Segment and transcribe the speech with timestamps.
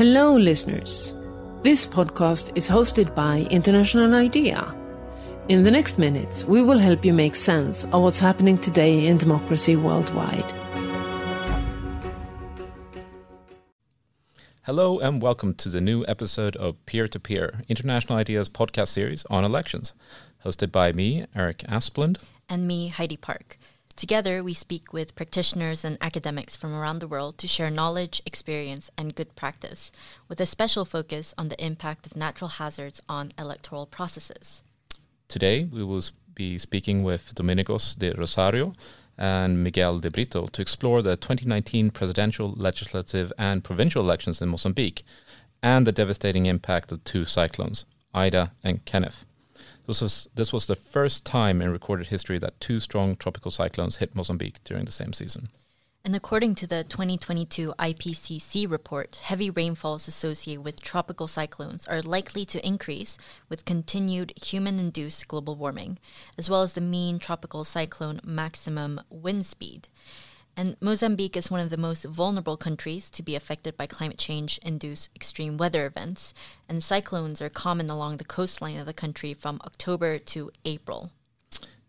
[0.00, 1.12] Hello, listeners.
[1.62, 4.74] This podcast is hosted by International IDEA.
[5.50, 9.18] In the next minutes, we will help you make sense of what's happening today in
[9.18, 10.50] democracy worldwide.
[14.62, 19.26] Hello, and welcome to the new episode of Peer to Peer, International IDEA's podcast series
[19.26, 19.92] on elections,
[20.46, 22.20] hosted by me, Erik Asplund.
[22.48, 23.58] And me, Heidi Park.
[23.96, 28.90] Together, we speak with practitioners and academics from around the world to share knowledge, experience,
[28.96, 29.92] and good practice,
[30.28, 34.64] with a special focus on the impact of natural hazards on electoral processes.
[35.28, 36.02] Today, we will
[36.34, 38.72] be speaking with Domingos de Rosaria
[39.18, 45.04] and Miguel de Brito to explore the 2019 presidential, legislative, and provincial elections in Mozambique
[45.62, 47.84] and the devastating impact of two cyclones,
[48.14, 49.26] Idai and Kenneth.
[49.90, 53.96] This was, this was the first time in recorded history that two strong tropical cyclones
[53.96, 55.48] hit Mozambique during the same season.
[56.04, 62.44] And according to the 2022 IPCC report, heavy rainfalls associated with tropical cyclones are likely
[62.44, 65.98] to increase with continued human induced global warming,
[66.38, 69.88] as well as the mean tropical cyclone maximum wind speed.
[70.56, 74.58] And Mozambique is one of the most vulnerable countries to be affected by climate change
[74.62, 76.34] induced extreme weather events,
[76.68, 81.12] and cyclones are common along the coastline of the country from October to April.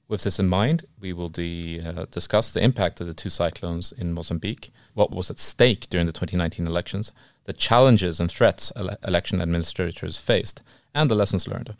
[0.07, 3.93] With this in mind, we will de, uh, discuss the impact of the two cyclones
[3.93, 7.13] in Mozambique, what was at stake during the 2019 elections,
[7.45, 10.61] the challenges and threats ele- election administrators faced,
[10.93, 11.75] and the lessons learned.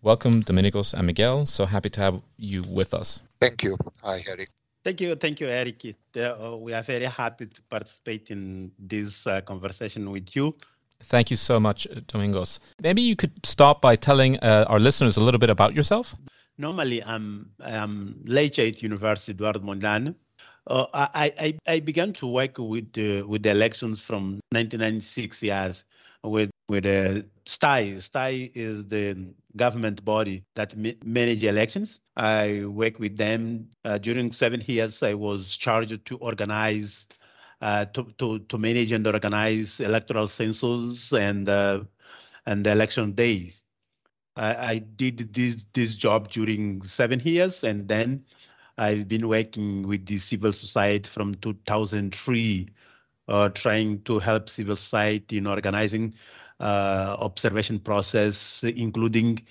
[0.00, 1.46] Welcome, Domingos and Miguel.
[1.46, 3.22] So happy to have you with us.
[3.40, 3.76] Thank you.
[4.02, 4.48] Hi, Erik.
[4.84, 5.96] Thank you, thank you, Erik.
[6.14, 10.54] Uh, we are very happy to participate in this uh, conversation with you.
[11.00, 12.60] Thank you so much, Domingos.
[12.82, 16.14] Maybe you could start by telling uh, our listeners a little bit about yourself.
[16.58, 20.14] Normally, I'm, I'm lecturer at University Eduardo Mondlane.
[20.66, 25.84] Uh, I, I, I began to work with the, with the elections from 1996 years
[26.22, 28.00] with with uh, STAI.
[28.00, 32.00] STAI is the government body that ma- manage elections.
[32.16, 35.02] I work with them uh, during seven years.
[35.02, 37.06] I was charged to organize,
[37.60, 41.84] uh, to, to to manage and organize electoral census and uh,
[42.46, 43.64] and election days.
[44.36, 48.24] I, I did this this job during seven years, and then
[48.78, 52.68] I've been working with the civil society from 2003,
[53.28, 56.14] uh, trying to help civil society in organizing
[56.60, 59.44] Uh, observation process, including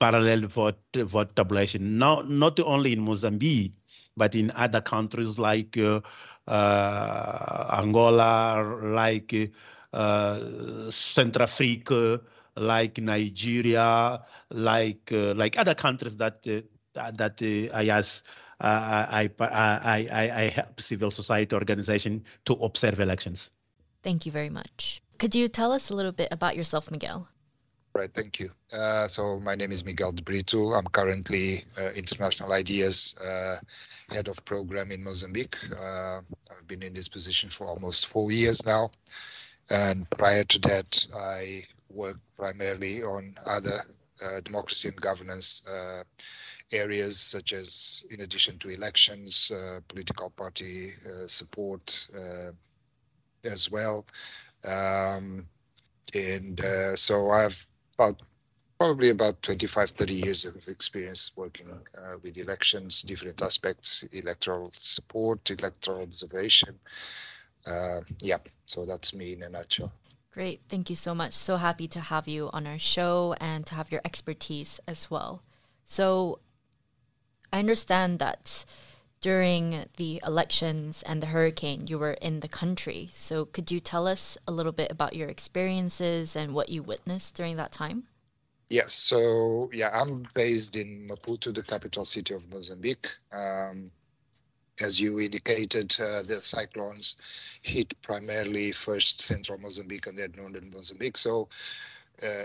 [0.00, 1.98] parallel vote vote tabulation.
[1.98, 3.74] Not not only in Mozambique,
[4.16, 6.00] but in other countries like uh,
[6.48, 9.52] uh, Angola, like
[9.92, 12.20] uh, Central Africa,
[12.56, 14.20] like Nigeria,
[14.50, 16.42] like uh, like other countries that
[16.94, 18.22] that I as
[18.58, 23.50] I, I, I, I help civil society organization to observe elections.
[24.02, 25.02] Thank you very much.
[25.18, 27.28] Could you tell us a little bit about yourself, Miguel?
[27.94, 28.50] Right, thank you.
[28.76, 30.74] Uh, so my name is Miguel de Brito.
[30.74, 33.56] I'm currently uh, International IDEA's uh,
[34.10, 35.56] Head of Program in Mozambique.
[35.72, 38.90] Uh, I've been in this position for almost four years now.
[39.70, 43.80] And prior to that, I worked primarily on other
[44.22, 46.02] uh, democracy and governance uh,
[46.72, 49.50] areas, such as, in addition to elections,
[49.88, 50.90] political party
[51.26, 52.08] support
[53.44, 54.04] as well.
[54.66, 55.46] Um,
[56.14, 57.66] and uh, so I've
[57.98, 58.20] about
[58.78, 65.50] probably about 25, 30 years of experience working uh, with elections, different aspects, electoral support,
[65.50, 66.78] electoral observation.
[67.66, 69.92] Uh, yeah, so that's me in a nutshell.
[70.30, 70.60] Great.
[70.68, 71.32] Thank you so much.
[71.32, 75.42] So happy to have you on our show and to have your expertise as well.
[75.84, 76.40] So
[77.50, 78.66] I understand that
[79.20, 83.08] during the elections and the hurricane, you were in the country.
[83.12, 87.34] So, could you tell us a little bit about your experiences and what you witnessed
[87.34, 88.04] during that time?
[88.68, 88.94] Yes.
[88.94, 93.08] So, yeah, I'm based in Maputo, the capital city of Mozambique.
[93.32, 93.90] Um,
[94.80, 97.16] as you indicated, uh, the cyclones
[97.62, 101.16] hit primarily first central Mozambique and then northern Mozambique.
[101.16, 101.48] So,
[102.22, 102.44] uh,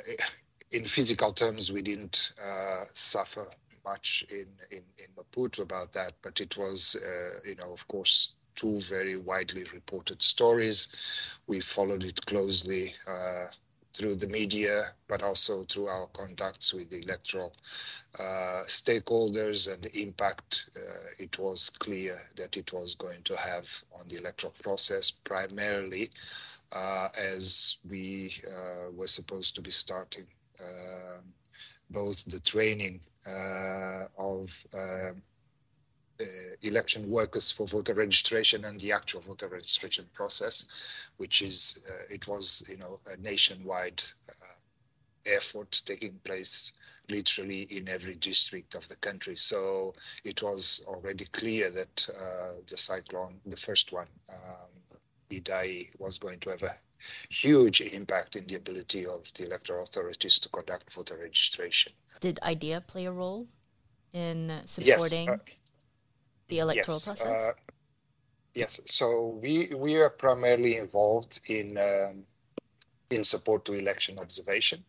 [0.71, 3.47] in physical terms, we didn't uh, suffer
[3.85, 8.33] much in, in, in Maputo about that, but it was, uh, you know, of course,
[8.55, 11.39] two very widely reported stories.
[11.47, 13.47] We followed it closely uh,
[13.93, 17.53] through the media, but also through our contacts with the electoral
[18.19, 23.83] uh, stakeholders and the impact uh, it was clear that it was going to have
[23.99, 26.09] on the electoral process, primarily
[26.71, 30.27] uh, as we uh, were supposed to be starting
[31.89, 33.01] both the training
[34.17, 35.11] of uh,
[36.61, 42.63] election workers for voter registration and the actual voter registration process, which is it was
[42.69, 44.01] you know a nationwide
[45.25, 46.73] effort taking place
[47.09, 49.35] literally in every district of the country.
[49.35, 49.93] So
[50.23, 54.69] it was already clear that uh, the cyclone, the first one, um,
[55.29, 56.75] Idai, was going to have a
[57.29, 61.93] huge impact in the ability of the electoral authorities to conduct voter registration.
[62.19, 63.47] Did IDEA play a role
[64.13, 65.53] in supporting yes, uh,
[66.47, 67.27] the electoral yes, process?
[67.27, 67.53] Uh,
[68.53, 68.81] yes.
[68.85, 72.23] So we we are primarily involved in um,
[73.09, 74.83] in support to election observation.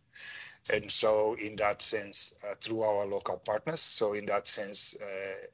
[0.73, 5.47] And so, in that sense, uh, through our local partners, so in that sense, uh,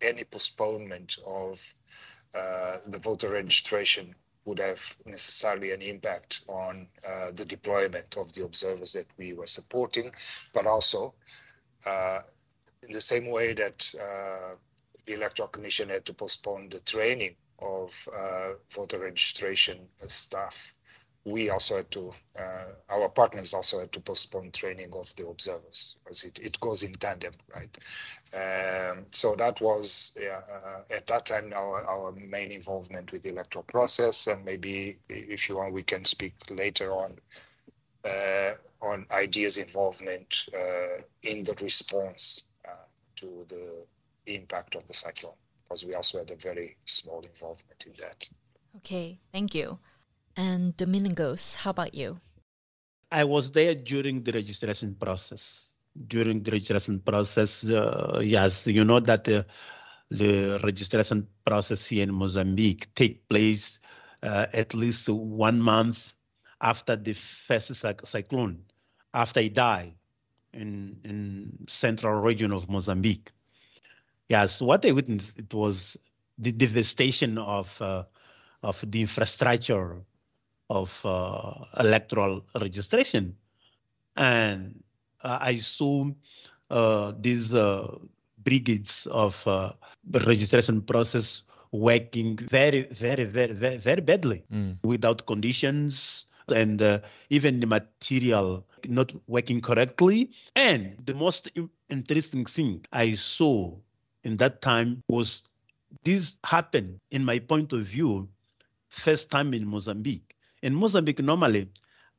[0.00, 1.74] any postponement of
[2.34, 4.14] uh, the voter registration
[4.48, 9.46] would have necessarily an impact on uh, the deployment of the observers that we were
[9.46, 10.10] supporting,
[10.54, 11.14] but also
[11.86, 12.20] uh,
[12.82, 14.54] in the same way that uh,
[15.04, 18.08] the Electoral Commission had to postpone the training of
[18.70, 20.72] voter registration staff
[21.28, 25.98] we also had to, uh, our partners also had to postpone training of the observers
[26.02, 27.78] because it, it goes in tandem, right?
[28.34, 33.30] Um, so that was, yeah, uh, at that time, our, our main involvement with the
[33.30, 34.26] electoral process.
[34.26, 37.18] And maybe if you want, we can speak later on
[38.04, 42.86] uh, on IDEA's involvement uh, in the response uh,
[43.16, 43.84] to the
[44.26, 45.32] impact of the cyclone,
[45.64, 48.28] because we also had a very small involvement in that.
[48.76, 49.78] Okay, thank you.
[50.38, 52.20] And Domingos, how about you?
[53.10, 55.74] I was there during the registration process.
[56.06, 59.42] During the registration process, uh, yes, you know that uh,
[60.12, 63.80] the registration process here in Mozambique take place
[64.22, 66.12] uh, at least one month
[66.60, 67.74] after the first
[68.06, 68.62] cyclone,
[69.14, 69.92] after Idai
[70.52, 73.32] in in central region of Mozambique.
[74.28, 75.96] Yes, what I witnessed it was
[76.38, 78.04] the devastation of uh,
[78.62, 80.04] of the infrastructure
[80.70, 83.36] of uh, electoral registration.
[84.16, 84.82] And
[85.22, 86.10] uh, I saw
[86.70, 87.50] uh, these
[88.38, 89.46] brigades of
[90.12, 91.42] registration process
[91.72, 94.76] working very, very, very, very, very badly mm.
[94.82, 97.00] without conditions and uh,
[97.30, 100.30] even the material not working correctly.
[100.56, 101.50] And the most
[101.90, 103.76] interesting thing I saw
[104.24, 105.42] in that time was
[106.04, 108.28] this happened, in my point of view,
[108.88, 110.36] first time in Mozambique.
[110.62, 111.68] In Mozambique, normally,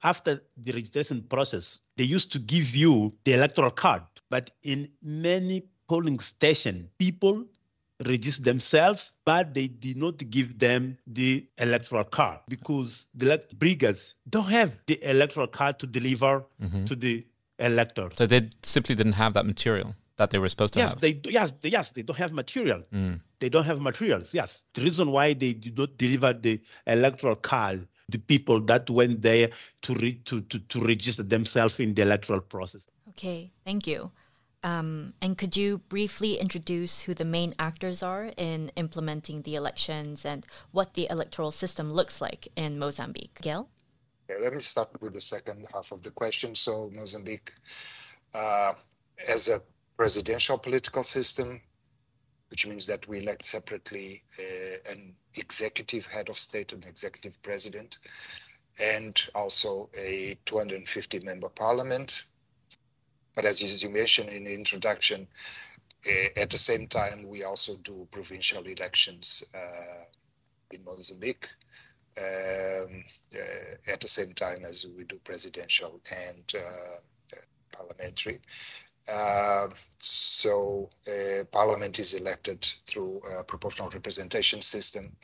[0.03, 4.03] after the registration process, they used to give you the electoral card.
[4.29, 7.45] But in many polling stations, people
[8.05, 14.47] register themselves, but they did not give them the electoral card because the brigades don't
[14.47, 16.85] have the electoral card to deliver mm-hmm.
[16.85, 17.25] to the
[17.57, 18.13] electors.
[18.15, 21.01] So they simply didn't have that material that they were supposed to yes, have.
[21.01, 22.83] They, yes, they, yes, they don't have material.
[22.93, 23.19] Mm.
[23.39, 24.33] They don't have materials.
[24.33, 29.21] Yes, the reason why they did not deliver the electoral card the people that went
[29.21, 29.49] there
[29.83, 32.85] to, re- to, to, to register themselves in the electoral process.
[33.09, 34.11] Okay, thank you.
[34.61, 40.25] Um, and could you briefly introduce who the main actors are in implementing the elections
[40.25, 43.39] and what the electoral system looks like in Mozambique?
[43.41, 43.69] Gail?
[44.29, 46.55] Okay, let me start with the second half of the question.
[46.55, 47.53] So, Mozambique,
[48.33, 48.73] uh,
[49.29, 49.61] as a
[49.97, 51.61] presidential political system,
[52.49, 57.99] which means that we elect separately uh, an executive head of state, an executive president,
[58.81, 62.25] and also a 250 member parliament.
[63.35, 65.27] But as you mentioned in the introduction,
[66.07, 70.05] uh, at the same time, we also do provincial elections uh,
[70.71, 71.47] in Mozambique.
[72.17, 77.35] Um, uh, at the same time as we do presidential and uh,
[77.71, 78.39] parliamentary.
[79.11, 85.15] Uh, so uh, Parliament is elected through a proportional representation system,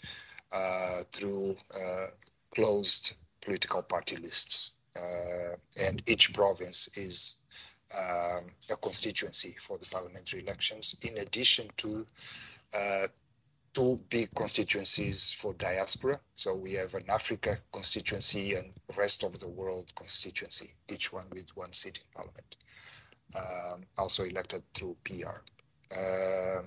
[0.51, 2.08] uh, through uh,
[2.53, 4.72] closed political party lists.
[4.96, 7.41] Uh, and each province is
[7.98, 12.05] um, a constituency for the parliamentary elections, in addition to
[13.74, 16.17] two big constituencies for diaspora.
[16.34, 21.50] So we have an Africa constituency and rest of the world constituency, each one with
[21.58, 22.55] one seat in parliament
[23.98, 25.41] also elected through PR.
[25.98, 26.65] Um,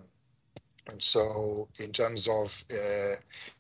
[0.89, 3.15] and so, in terms of uh,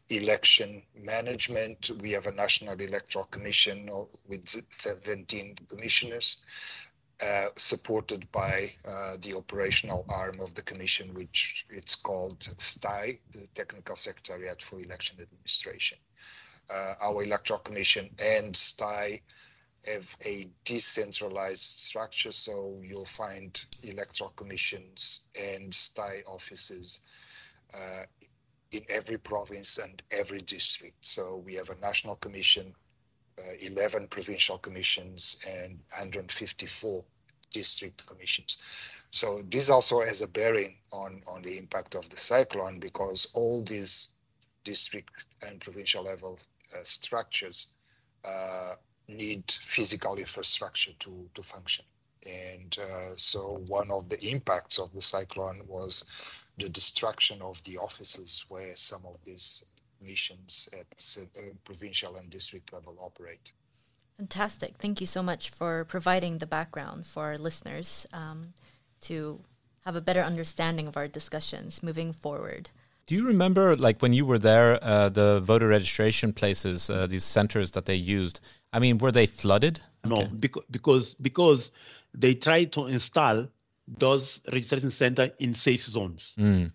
[0.09, 3.88] election management, we have a National Electoral Commission
[4.26, 6.38] with 17 commissioners,
[7.25, 13.47] uh, supported by uh, the operational arm of the commission, which it's called STAI, the
[13.55, 15.99] Technical Secretariat for Election Administration.
[16.71, 19.21] Uh, our electoral commission and STAI
[19.87, 22.32] have a decentralized structure.
[22.32, 27.00] So you'll find electoral commissions and STAI offices
[27.75, 28.02] uh,
[28.73, 31.04] in every province and every district.
[31.04, 32.75] So we have a national commission,
[33.38, 37.04] uh, 11 provincial commissions, and 154
[37.50, 38.58] district commissions.
[39.11, 43.64] So this also has a bearing on, on the impact of the cyclone because all
[43.64, 44.11] these
[44.64, 46.38] district and provincial level
[46.75, 47.68] uh, structures
[48.25, 48.75] uh,
[49.08, 51.84] need physical infrastructure to, to function.
[52.26, 56.04] And uh, so one of the impacts of the cyclone was
[56.58, 59.64] the destruction of the offices where some of these
[60.00, 60.86] missions at
[61.20, 63.52] uh, provincial and district level operate.
[64.16, 64.76] Fantastic.
[64.78, 68.52] Thank you so much for providing the background for our listeners um,
[69.02, 69.40] to
[69.84, 72.70] have a better understanding of our discussions moving forward.
[73.08, 77.24] Do you remember, like when you were there, uh, the voter registration places, uh, these
[77.24, 78.40] centers that they used?
[78.70, 79.80] I mean, were they flooded?
[80.04, 80.30] No, okay.
[80.38, 81.70] because because because
[82.12, 83.48] they tried to install
[83.96, 86.34] those registration center in safe zones.
[86.38, 86.70] Mm.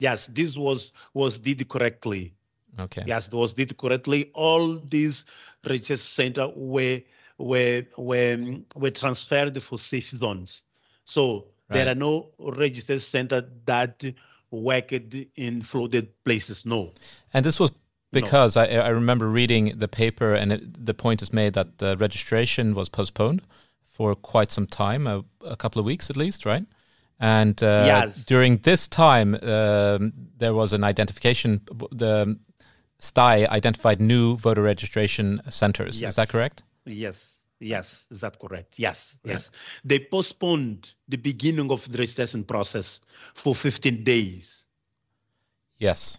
[0.00, 2.34] Yes, this was was did correctly.
[2.76, 3.04] Okay.
[3.06, 4.32] Yes, it was did correctly.
[4.34, 5.24] All these
[5.64, 7.00] registration center were
[7.38, 10.64] were were were transferred for safe zones.
[11.04, 11.22] So
[11.68, 11.76] right.
[11.76, 14.02] there are no registered center that
[14.50, 16.64] worked in flooded places.
[16.64, 16.92] No.
[17.32, 17.72] And this was
[18.12, 18.62] because no.
[18.62, 22.74] I, I remember reading the paper, and it, the point is made that the registration
[22.74, 23.42] was postponed
[23.88, 26.64] for quite some time, a, a couple of weeks at least, right?
[27.20, 28.24] And uh, yes.
[28.24, 31.60] during this time, um, there was an identification.
[31.92, 32.38] The
[32.98, 36.00] STAI identified new voter registration centers.
[36.00, 36.12] Yes.
[36.12, 36.62] Is that correct?
[36.86, 37.39] Yes.
[37.60, 38.78] Yes, is that correct?
[38.78, 39.32] Yes, right.
[39.32, 39.50] yes.
[39.84, 43.00] They postponed the beginning of the registration process
[43.34, 44.66] for 15 days.
[45.78, 46.18] Yes.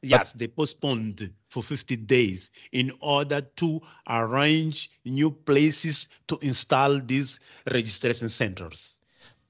[0.00, 7.00] Yes, but, they postponed for 50 days in order to arrange new places to install
[7.00, 7.38] these
[7.70, 8.94] registration centers.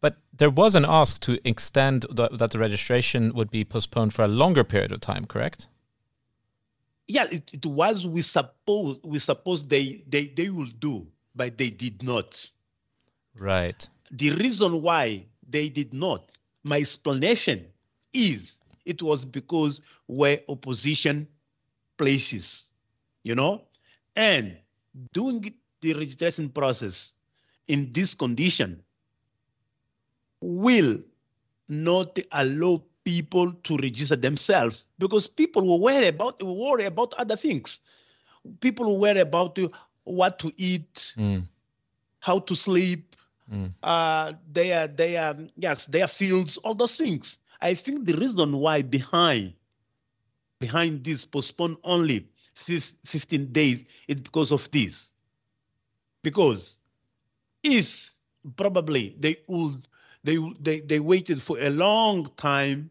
[0.02, 4.24] But there was an ask to extend the, that the registration would be postponed for
[4.24, 5.68] a longer period of time, correct?
[7.08, 8.06] Yeah, it, it was.
[8.06, 12.48] We suppose we suppose they, they they will do, but they did not.
[13.36, 13.88] Right.
[14.10, 16.30] The reason why they did not,
[16.62, 17.66] my explanation
[18.12, 21.26] is it was because where opposition
[21.96, 22.68] places,
[23.22, 23.62] you know,
[24.16, 24.56] and
[25.12, 27.14] doing the registration process
[27.68, 28.82] in this condition
[30.40, 30.98] will
[31.68, 37.80] not allow people to register themselves because people will worry about worry about other things.
[38.60, 39.58] People will worry about
[40.04, 41.42] what to eat, mm.
[42.20, 43.16] how to sleep,
[43.52, 43.70] mm.
[43.82, 47.38] uh, their their yes their fields, all those things.
[47.60, 49.54] I think the reason why behind
[50.58, 55.10] behind this postpone only 15 days is because of this.
[56.22, 56.76] Because
[57.62, 58.12] if
[58.56, 59.88] probably they would
[60.24, 62.90] they they they waited for a long time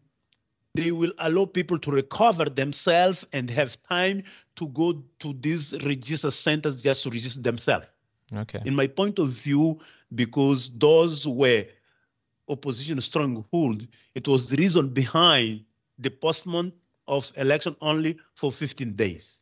[0.74, 4.22] they will allow people to recover themselves and have time
[4.56, 7.86] to go to these register centers just to register themselves.
[8.34, 8.62] Okay.
[8.64, 9.78] In my point of view,
[10.14, 11.66] because those were
[12.48, 15.64] opposition stronghold, it was the reason behind
[15.98, 16.74] the postponement
[17.06, 19.41] of election only for 15 days.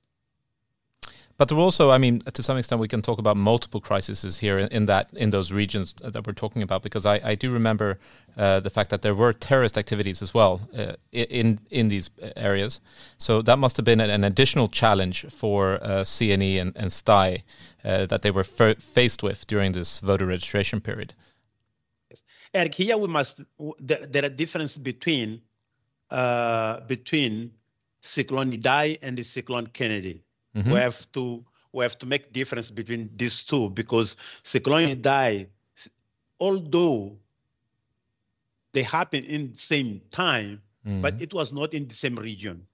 [1.41, 4.69] But also, I mean, to some extent, we can talk about multiple crises here in,
[4.69, 7.99] in that in those regions that we're talking about, because I, I do remember
[8.37, 12.83] uh, the fact that there were terrorist activities as well uh, in in these areas.
[13.17, 17.43] So that must have been an, additional challenge for uh, CNE and, and STAI
[17.87, 21.15] uh, that they were faced with during this voter registration period.
[22.53, 23.41] Erik, here we must
[23.79, 25.41] there, there are difference between
[26.11, 27.53] uh, between
[28.03, 30.21] Cyclone Idai and the Cyclone Kenneth.
[30.57, 30.73] Mm-hmm.
[30.73, 35.47] We have to we have to make difference between these two because Cyclone Idai,
[36.41, 37.17] although
[38.73, 41.01] they happen in the same time, mm-hmm.
[41.01, 42.67] but it was not in the same region.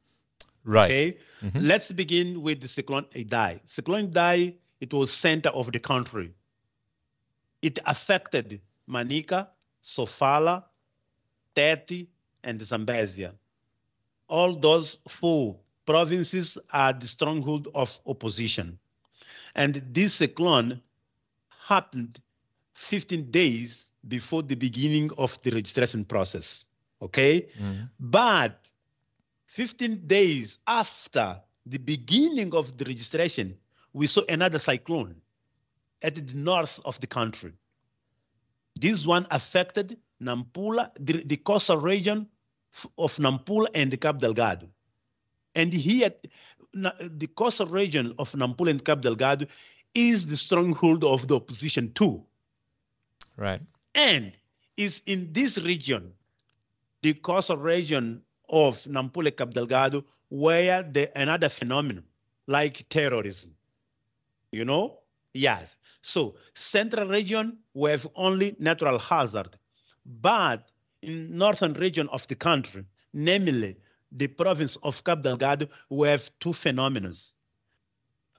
[0.65, 0.91] Right.
[0.91, 1.19] Okay.
[1.45, 1.61] Mm-hmm.
[1.61, 3.61] Let's begin with the Cyclone Idai.
[3.67, 6.33] Cyclone Idai, it was center of the country.
[7.63, 9.49] It affected Manica,
[9.83, 10.65] Sofala,
[11.55, 12.09] Tete,
[12.43, 13.33] and Zambezia.
[14.29, 15.57] All those four
[15.87, 18.79] provinces are the stronghold of opposition.
[19.55, 20.83] And this cyclone
[21.67, 22.21] happened
[22.75, 26.67] 15 days before the beginning of the registration process.
[27.01, 27.49] Okay?
[27.59, 27.89] Mm.
[27.99, 28.69] But
[29.47, 33.57] 15 days after the beginning of the registration,
[33.93, 35.17] we saw another cyclone
[36.03, 37.53] at the north of the country.
[38.79, 42.29] This one affected Nampula, the, the coastal region
[42.99, 44.69] of Nampula and the Cabo Delgado.
[45.57, 46.13] And here,
[46.75, 49.47] the coastal region of Nampula and Cabo Delgado
[49.95, 52.23] is the stronghold of the opposition too.
[53.39, 53.63] Right.
[53.95, 54.33] And
[54.77, 56.13] is in this region,
[57.03, 62.05] the coastal region of Nampula and Cabo Delgado were the, another phenomenon
[62.47, 63.53] like terrorism.
[64.53, 64.99] You know?
[65.33, 65.75] Yes.
[66.03, 69.57] So central region we have only natural hazard,
[70.05, 70.69] but
[71.01, 72.85] in northern region of the country,
[73.15, 73.77] namely
[74.13, 77.13] the province of Cabo Delgado, we have two phenomena,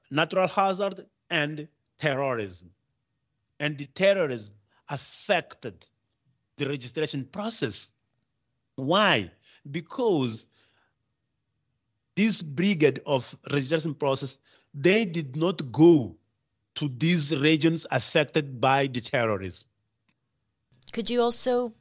[0.09, 1.67] natural hazard and
[1.99, 2.69] terrorism.
[3.59, 4.53] And the terrorism
[4.89, 5.85] affected
[6.57, 7.91] the registration process.
[8.75, 9.31] Why?
[9.69, 10.47] Because
[12.15, 14.37] this brigade of registration process,
[14.73, 16.15] they did not go
[16.75, 19.67] to these regions affected by the terrorism.
[20.93, 21.73] Could you also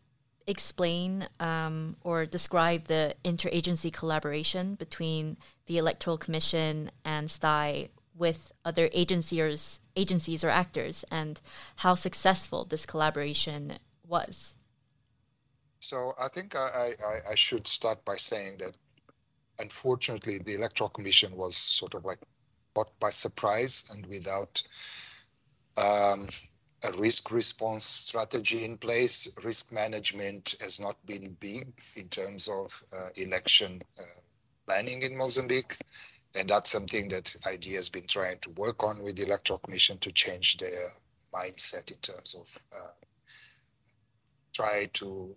[0.46, 5.36] explain um, or describe the interagency collaboration between
[5.66, 11.40] the Electoral Commission and STAI with other agencies, agencies or actors and
[11.76, 14.54] how successful this collaboration was?
[15.80, 18.74] So I think I, I, I should start by saying that
[19.58, 22.18] unfortunately the Electoral Commission was sort of like
[22.74, 24.62] caught by surprise and without
[25.76, 26.28] um,
[26.86, 29.28] a risk response strategy in place.
[29.42, 34.20] Risk management has not been big in terms of uh, election uh,
[34.66, 35.76] planning in Mozambique.
[36.38, 39.98] And that's something that IDEA has been trying to work on with the Electoral Commission
[39.98, 40.88] to change their
[41.34, 42.92] mindset in terms of uh,
[44.52, 45.34] try to,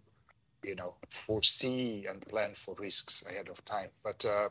[0.64, 3.90] you know, foresee and plan for risks ahead of time.
[4.04, 4.50] But uh,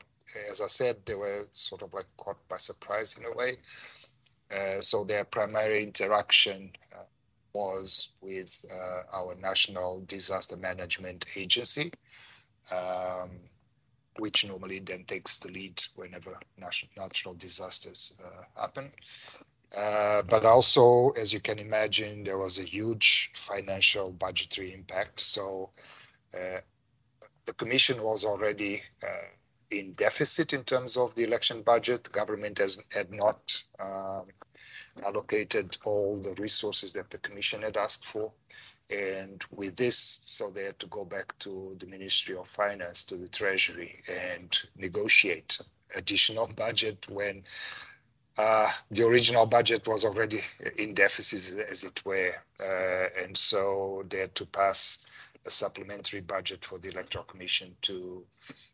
[0.50, 3.56] as I said, they were sort of like caught by surprise in a way.
[4.50, 7.02] Uh, so their primary interaction uh,
[7.52, 11.90] was with uh, our National Disaster Management Agency,
[12.72, 13.30] um,
[14.18, 18.90] which normally then takes the lead whenever national, natural disasters uh, happen.
[19.76, 25.20] Uh, but also, as you can imagine, there was a huge financial budgetary impact.
[25.20, 25.70] So
[26.32, 28.80] the Commission was already
[29.70, 32.10] in deficit in terms of the election budget.
[32.12, 34.26] Government has had not um,
[35.04, 38.32] allocated all the resources that the commission had asked for.
[38.90, 43.16] And with this, so they had to go back to the Ministry of Finance, to
[43.16, 45.58] the Treasury, and negotiate
[45.96, 47.42] additional budget when
[48.38, 50.38] uh, the original budget was already
[50.76, 52.32] in deficit, as it were.
[52.60, 55.04] Uh, and so they had to pass
[55.44, 58.24] a supplementary budget for the Electoral Commission to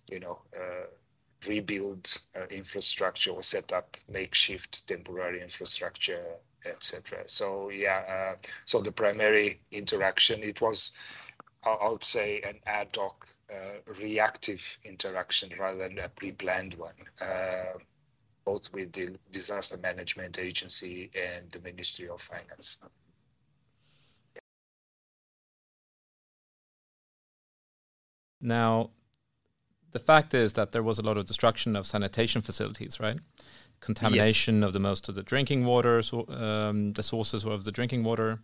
[0.08, 0.86] you know, uh,
[1.46, 7.26] rebuild uh, infrastructure or set up makeshift temporary infrastructure, etc.
[7.26, 10.92] So yeah, uh, so the primary interaction it was,
[11.64, 17.78] I would say, an ad hoc uh, reactive interaction rather than a pre-planned one, uh,
[18.44, 22.78] both with the disaster management agency and the Ministry of Finance.
[28.40, 28.90] Now,
[29.94, 33.18] the fact is that there was a lot of destruction of sanitation facilities, right?
[33.78, 34.66] Contamination yes.
[34.66, 38.40] of the most of the drinking water, so, um, the sources of the drinking water,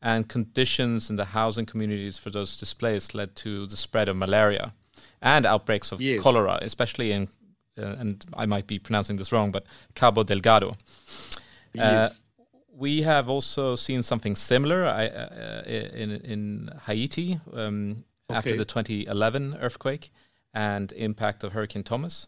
[0.00, 4.72] and conditions in the housing communities for those displaced led to the spread of malaria
[5.20, 6.22] and outbreaks of yes.
[6.22, 7.28] cholera, especially in,
[7.76, 10.68] uh, and I might be pronouncing this wrong, but Cabo Delgado.
[10.68, 12.22] Uh, yes.
[12.70, 18.38] we have also seen something similar uh, uh in in Haiti um, okay.
[18.38, 20.12] after the 2011 earthquake
[20.56, 22.26] and impact of Hurricane Thomas,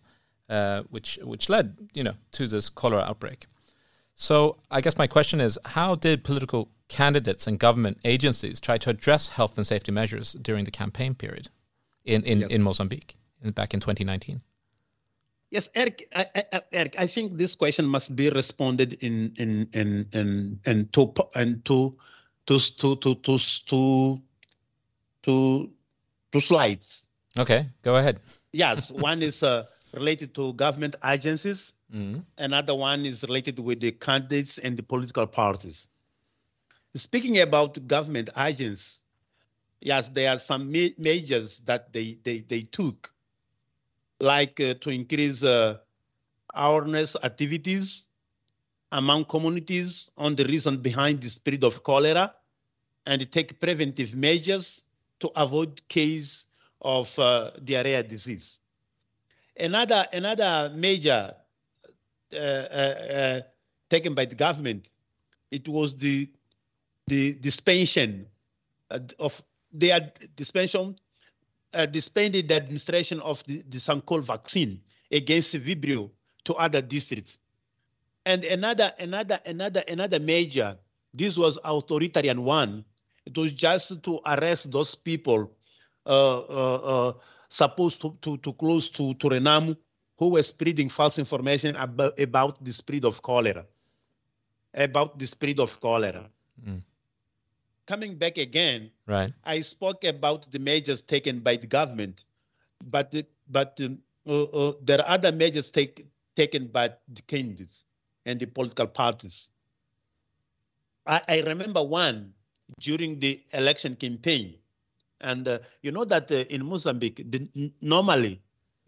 [0.51, 3.47] uh, which which led you know to this cholera outbreak.
[4.15, 8.91] So I guess my question is, how did political candidates and government agencies try to
[8.91, 11.49] address health and safety measures during the campaign period
[12.05, 12.51] in in, yes.
[12.51, 14.43] in Mozambique in, back in 2019?
[15.51, 16.07] Yes, Erik.
[16.15, 20.89] I, I, Erik, I think this question must be responded in in in in, in
[20.93, 21.97] two and two
[22.47, 24.21] two two two two two
[25.23, 25.71] two
[26.33, 27.05] two slides.
[27.39, 28.21] Okay, go ahead.
[28.53, 31.73] yes, one is uh, related to government agencies.
[31.95, 32.21] Mm-hmm.
[32.37, 35.89] Another one is related with the candidates and the political parties.
[36.95, 39.01] Speaking about government agents,
[39.81, 43.13] yes, there are some measures that they, they, they took,
[44.21, 45.79] like uh, to increase uh,
[46.55, 48.07] awareness activities
[48.91, 52.35] among communities on the reason behind the spread of cholera
[53.07, 54.85] and take preventive measures
[55.21, 56.47] to avoid case
[56.81, 58.59] of uh, diarrhea disease.
[59.59, 61.35] Another, another major
[62.33, 63.41] uh, uh, uh,
[63.91, 64.89] taken by the government,
[65.51, 66.31] it was the,
[67.07, 68.27] the dispensation
[69.19, 70.97] of their dispensation,
[71.75, 76.11] uh, dispensed the administration of the, the Shanchol vaccine against Vibrio
[76.45, 77.39] to other districts.
[78.25, 80.77] And another, another, another, another major,
[81.15, 82.85] this was authoritarian one.
[83.27, 85.58] It was just to arrest those people uh, uh,
[87.49, 89.77] supposed to, to, to close to, to Renamo
[90.19, 93.65] who were spreading false information about, about the spread of cholera.
[94.75, 96.29] About the spread of cholera.
[96.67, 96.83] Mm.
[97.87, 99.33] Coming back again, right?
[99.45, 102.25] I spoke about the measures taken by the government,
[102.85, 106.07] but the, but um, uh, uh, there are other measures take,
[106.37, 107.85] taken by the candidates
[108.27, 109.49] and the political parties.
[111.07, 112.35] I, I remember one
[112.81, 114.57] during the election campaign,
[115.21, 118.41] and uh, you know that uh, in Mozambique, the, normally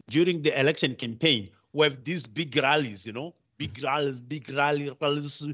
[0.09, 4.95] during the election campaign, we have these big rallies, you know, big rallies, big rally,
[5.01, 5.47] rallies,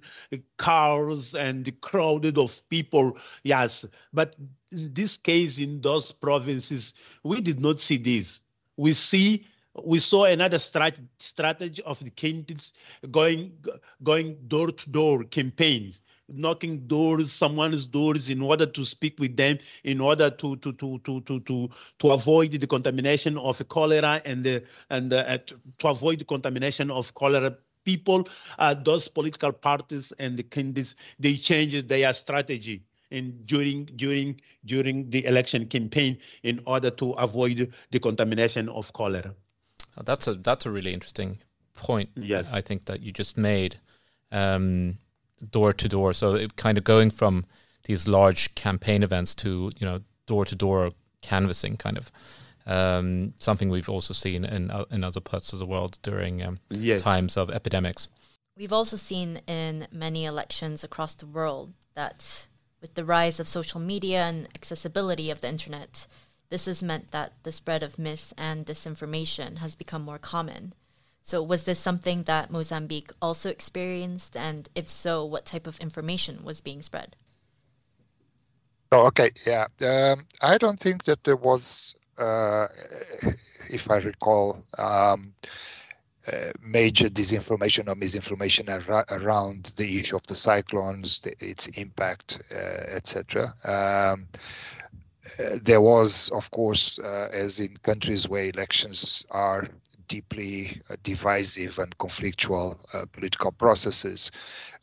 [0.57, 3.17] cars and crowded of people.
[3.43, 4.35] Yes, but
[4.71, 8.39] in this case, in those provinces, we did not see this.
[8.77, 9.45] We see
[9.83, 12.73] we saw another strat- strategy of the candidates
[13.11, 13.53] going
[14.03, 19.57] going door to door campaigns knocking doors, someone's doors, in order to speak with them,
[19.83, 24.43] in order to to to to to to, to avoid the contamination of cholera and
[24.43, 25.37] the, and uh,
[25.79, 27.55] to avoid the contamination of cholera.
[27.85, 28.27] People,
[28.59, 35.09] uh, those political parties and the candidates, they changed their strategy in during during during
[35.09, 39.33] the election campaign in order to avoid the contamination of cholera.
[40.03, 41.39] That's a that's a really interesting
[41.75, 42.09] point.
[42.15, 43.77] Yes, I think that you just made.
[44.31, 44.97] Um,
[45.51, 46.13] door to door.
[46.13, 47.45] So it kind of going from
[47.83, 52.11] these large campaign events to you know door to door canvassing, kind of
[52.65, 56.59] um, something we've also seen in uh, in other parts of the world during um,
[56.69, 57.01] yes.
[57.01, 58.09] times of epidemics.
[58.57, 62.47] We've also seen in many elections across the world that
[62.81, 66.07] with the rise of social media and accessibility of the internet,
[66.49, 70.73] this has meant that the spread of mis and disinformation has become more common.
[71.27, 74.37] So, was this something that Mozambique also experienced?
[74.37, 77.17] And if so, what type of information was being spread?
[78.93, 79.31] Oh, okay.
[79.45, 79.67] Yeah.
[79.81, 82.67] Um, I don't think that there was, uh,
[83.69, 85.33] if I recall, um,
[86.31, 92.41] uh, major disinformation or misinformation ar- around the issue of the cyclones, the, its impact,
[92.55, 93.53] uh, etc.
[93.65, 94.29] Um,
[95.37, 99.67] uh, there was, of course, uh, as in countries where elections are
[100.07, 104.31] deeply uh, divisive and conflictual uh, political processes,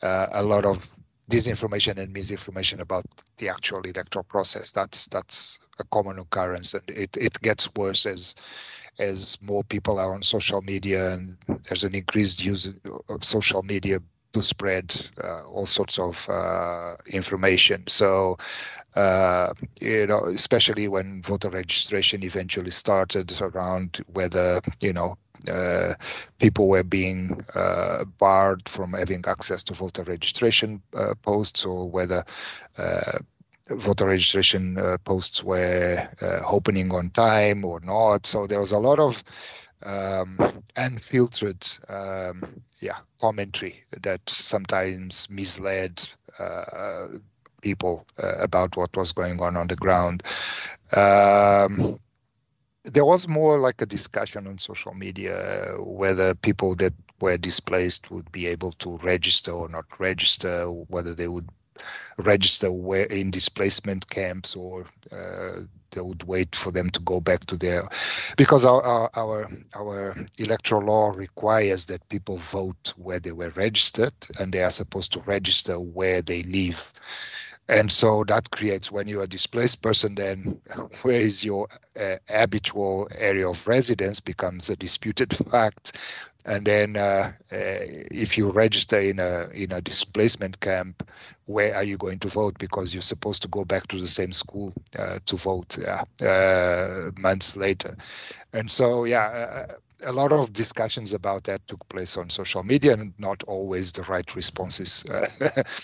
[0.03, 0.95] uh, a lot of
[1.31, 3.05] disinformation and misinformation about
[3.39, 4.71] the actual electoral process.
[4.71, 8.35] That's that's a common occurrence, and it, it gets worse as
[8.99, 12.73] as more people are on social media and there's an increased use
[13.09, 13.99] of social media
[14.35, 17.85] to spread uh, all sorts of uh, information.
[17.87, 18.37] So,
[18.97, 25.17] uh, you know, especially when voter registration eventually started around whether, you know,
[25.49, 25.95] uh,
[26.39, 32.25] people were being uh, barred from having access to voter registration uh, posts or whether
[33.71, 36.09] voter registration posts were
[36.47, 38.27] opening on time or not.
[38.27, 39.23] So there was a lot of
[39.85, 40.39] um,
[40.77, 42.43] unfiltered um,
[42.81, 46.07] yeah commentary that sometimes misled
[46.39, 47.07] uh,
[47.63, 50.23] people uh, about what was going on on the ground.
[50.97, 51.99] Um,
[52.85, 58.31] there was more like a discussion on social media whether people that were displaced would
[58.33, 61.49] be able to register or not register, whether they would
[62.19, 65.61] register where in displacement camps or uh,
[65.91, 67.83] they would wait for them to go back to their
[68.37, 74.13] because our, our our our electoral law requires that people vote where they were registered
[74.41, 76.93] and they are supposed to register where they live
[77.69, 80.61] and so that creates when you're a displaced person then
[81.03, 81.69] where is your
[82.01, 85.99] uh, habitual area of residence becomes a disputed fact.
[86.47, 91.09] And then uh, uh, if you register in a in a displacement camp
[91.47, 92.59] where are you going to vote?
[92.59, 95.79] Because you're supposed to go back to the same school uh, to vote
[96.23, 97.97] uh, months later.
[98.53, 99.75] And so yeah uh,
[100.05, 104.03] a lot of discussions about that took place on social media, and not always the
[104.03, 105.29] right responses uh,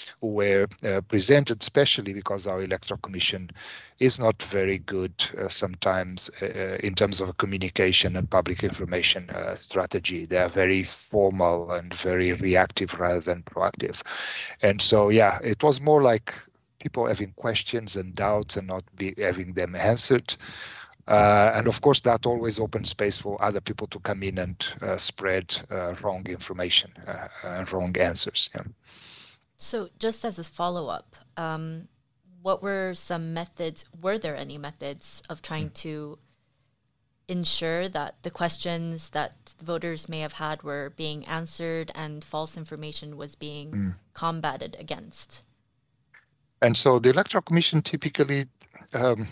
[0.21, 3.51] were uh, presented, especially because our electoral commission
[3.99, 9.29] is not very good uh, sometimes uh, uh, in terms of communication and public information
[9.31, 10.27] uh, strategy.
[10.27, 14.03] They are very formal and very reactive rather than proactive,
[14.63, 16.35] and so yeah, it was more like
[16.79, 20.35] people having questions and doubts and not be having them answered.
[21.11, 24.75] Uh, and of course, that always opens space for other people to come in and
[24.81, 28.49] uh, spread uh, wrong information uh, and wrong answers.
[28.55, 28.63] Yeah.
[29.57, 31.89] So, just as a follow up, um,
[32.43, 33.85] what were some methods?
[34.01, 35.75] Were there any methods of trying mm.
[35.83, 36.19] to
[37.27, 43.17] ensure that the questions that voters may have had were being answered and false information
[43.17, 43.95] was being mm.
[44.15, 45.43] combated against?
[46.63, 48.47] And so the Electoral Commission typically
[48.95, 49.27] um,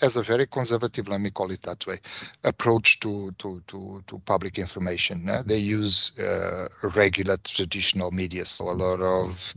[0.00, 1.98] has a very conservative, let me call it that way,
[2.44, 5.28] approach to to to, to public information.
[5.28, 9.54] Uh, they use uh, regular traditional media, so a lot of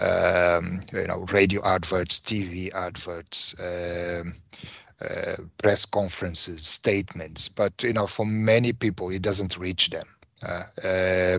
[0.00, 3.54] um, you know radio adverts, TV adverts.
[3.60, 4.34] Um,
[5.00, 10.06] uh, press conferences, statements, but you know, for many people, it doesn't reach them.
[10.42, 11.38] Uh, uh,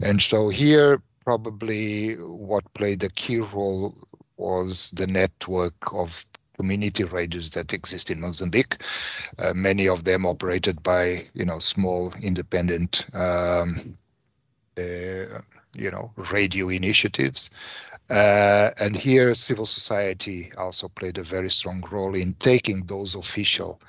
[0.00, 3.96] and so here, probably what played a key role
[4.36, 6.24] was the network of
[6.56, 8.82] community radios that exist in Mozambique.
[9.38, 13.96] Uh, many of them operated by you know small independent um,
[14.78, 15.40] uh,
[15.74, 17.50] you know radio initiatives.
[18.10, 23.80] Uh, and here, civil society also played a very strong role in taking those official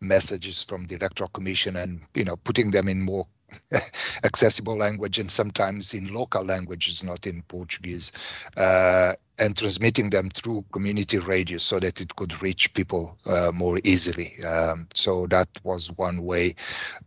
[0.00, 3.26] messages from the electoral commission and you know putting them in more
[4.24, 8.12] accessible language and sometimes in local languages, not in Portuguese,
[8.56, 13.80] uh, and transmitting them through community radio so that it could reach people uh, more
[13.84, 14.34] easily.
[14.44, 16.54] Um, so that was one way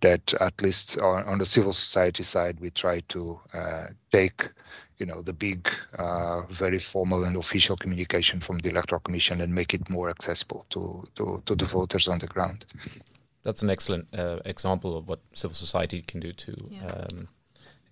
[0.01, 4.49] that, at least on, on the civil society side, we try to uh, take
[4.97, 9.53] you know the big uh, very formal and official communication from the electoral commission and
[9.53, 12.65] make it more accessible to to, to the voters on the ground
[13.43, 16.55] that's an excellent uh, example of what civil society can do too.
[16.71, 16.87] yeah.
[16.87, 17.27] um,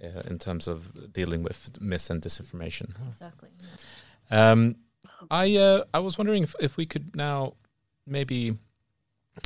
[0.04, 2.94] uh, in terms of dealing with mis and disinformation.
[3.10, 3.50] Exactly.
[4.32, 4.76] Um,
[5.32, 7.54] I uh, I was wondering if, if we could now
[8.06, 8.58] maybe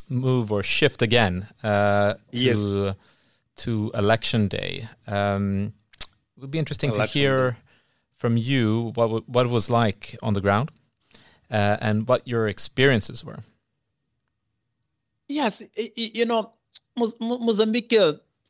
[0.09, 2.95] move or shift again uh, to yes.
[3.57, 4.87] to election day.
[5.07, 7.57] Um, it would be interesting election to hear day.
[8.17, 10.71] from you what what it was like on the ground
[11.51, 13.39] uh, and what your experiences were.
[15.27, 15.61] Yes,
[15.95, 16.53] you know,
[17.19, 17.93] Mozambique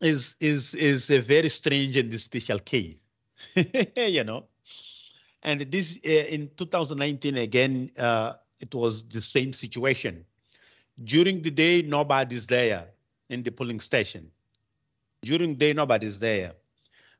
[0.01, 2.95] is is is a very strange and special case,
[3.97, 4.45] you know.
[5.43, 10.25] And this uh, in 2019 again, uh, it was the same situation.
[11.04, 12.88] During the day, nobody's there
[13.30, 14.32] in the polling station.
[15.21, 16.54] During the day, nobody's there.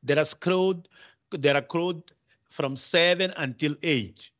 [0.02, 0.88] There is crowd.
[1.30, 2.02] There are crowd
[2.50, 4.30] from seven until eight.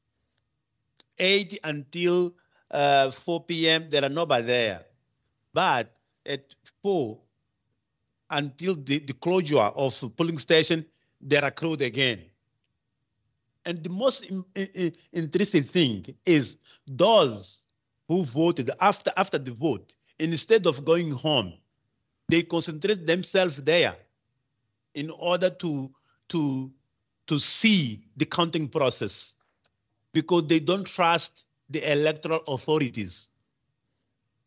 [1.18, 2.34] Eight until
[2.70, 3.88] uh, 4 p.m.
[3.90, 4.84] There are nobody there
[5.52, 5.94] but
[6.26, 7.18] at four,
[8.30, 10.86] until the, the closure of polling station,
[11.20, 12.24] they are crowded again.
[13.64, 17.62] And the most in, in, interesting thing is those
[18.08, 21.54] who voted after after the vote, instead of going home,
[22.28, 23.96] they concentrate themselves there
[24.94, 25.90] in order to
[26.30, 26.70] to
[27.26, 29.34] to see the counting process
[30.12, 33.28] because they don't trust the electoral authorities.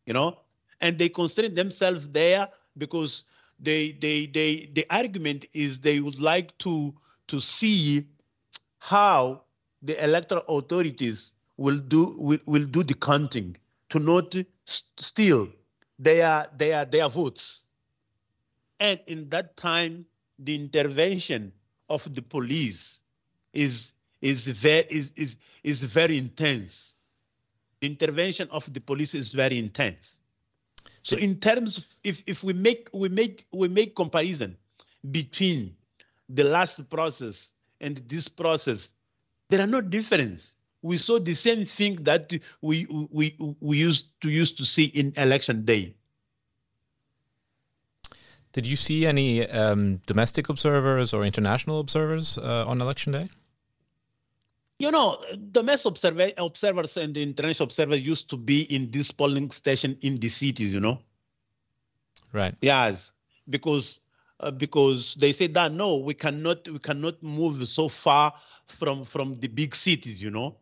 [0.06, 0.38] You know,
[0.80, 3.24] and they constrain themselves there because
[3.60, 6.92] they they they the argument is they would like to
[7.28, 8.06] to see
[8.84, 9.40] how
[9.80, 13.56] the electoral authorities will do will, will do the counting
[13.88, 15.48] to not steal
[15.98, 17.64] their their their votes.
[18.80, 20.04] And in that time
[20.38, 21.50] the intervention
[21.88, 23.00] of the police
[23.54, 26.96] is is very is is, is very intense.
[27.80, 30.20] The intervention of the police is very intense.
[31.02, 34.58] So in terms of if, if we make we make we make comparison
[35.10, 35.74] between
[36.28, 37.53] the last process
[37.84, 38.90] and this process,
[39.50, 40.54] there are no difference.
[40.82, 45.12] We saw the same thing that we we we used to used to see in
[45.16, 45.94] election day.
[48.52, 53.28] Did you see any um, domestic observers or international observers uh, on election day?
[54.78, 59.50] You know, domestic observer, observers and the international observers used to be in this polling
[59.50, 60.98] station in the cities, you know.
[62.32, 62.54] Right.
[62.60, 63.12] Yes,
[63.48, 64.00] because
[64.44, 68.34] uh, because they say that no, we cannot we cannot move so far
[68.68, 70.56] from from the big cities, you know.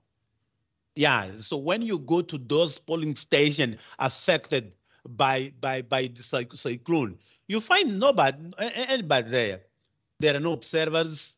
[0.95, 1.39] Yeah.
[1.39, 4.73] So when you go to those polling stations affected
[5.09, 7.19] by by by the cyclone,
[7.49, 9.61] you find nobody anybody there.
[10.21, 11.35] There are no observers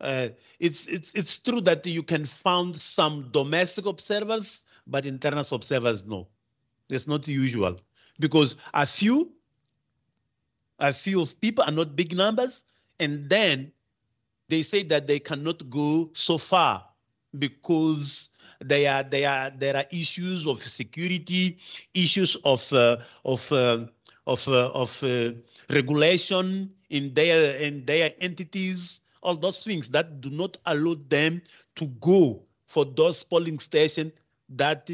[0.00, 0.28] uh,
[0.60, 6.28] it's it's it's true that you can find some domestic observers, but international observers no.
[6.88, 7.80] It's not usual
[8.18, 9.32] because a few,
[10.78, 12.64] a few of people are not big numbers,
[13.00, 13.72] and then
[14.48, 16.84] they say that they cannot go so far
[17.38, 18.28] because
[18.64, 21.58] they are they are there are issues of security,
[21.94, 23.86] issues of uh, of uh,
[24.26, 25.32] of uh, of uh,
[25.70, 31.42] regulation in their in their entities all those things that do not allow them
[31.76, 34.12] to go for those polling stations
[34.48, 34.88] that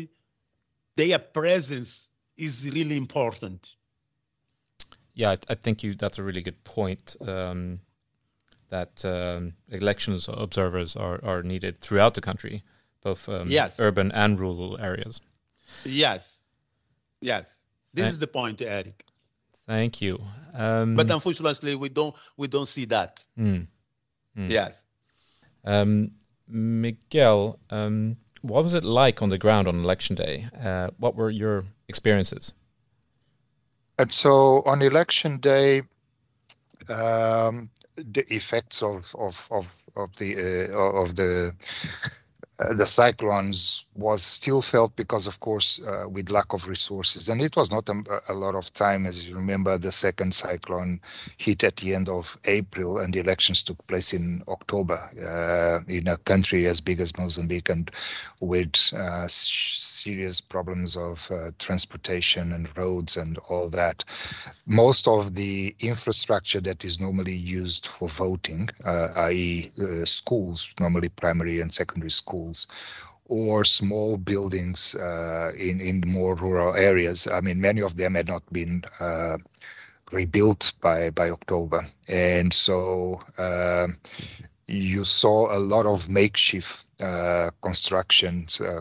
[0.96, 3.74] their presence is really important.
[5.14, 7.16] Yeah, I, I think you that's a really good point.
[7.20, 7.80] Um,
[8.70, 12.62] that um, elections observers are, are needed throughout the country,
[13.02, 13.78] both um, Yes.
[13.78, 15.20] urban and rural areas.
[15.84, 16.44] Yes,
[17.20, 17.44] yes.
[17.92, 19.04] This is the point, Erik.
[19.66, 20.18] Thank you.
[20.52, 23.24] Um, But unfortunately, we don't we don't see that.
[23.38, 23.66] mm,
[24.36, 24.82] Yes.
[25.64, 26.10] um,
[26.48, 30.48] Miguel, um, what was it like on the ground on election day?
[30.62, 32.52] Uh, what were your experiences?
[33.98, 35.82] And so on election day,
[36.88, 41.54] um, the effects of of of, of the uh, of the
[42.60, 47.40] uh, the cyclones was still felt because, of course, uh, with lack of resources, and
[47.40, 49.06] it was not a, a, lot of time.
[49.06, 51.00] As you remember, the second cyclone
[51.36, 56.06] hit at the end of April, and the elections took place in October uh, in
[56.06, 57.90] a country as big as Mozambique and
[58.38, 64.04] with uh, serious problems of uh, transportation and roads and all that.
[64.66, 69.72] Most of the infrastructure that is normally used for voting, i.e.,
[70.04, 72.43] schools, normally primary and secondary schools
[73.26, 77.26] or small buildings uh, in in more rural areas.
[77.26, 79.36] I mean, many of them had not been uh,
[80.10, 83.86] rebuilt by by October, and so uh,
[84.66, 88.80] you saw a lot of makeshift uh, constructions uh,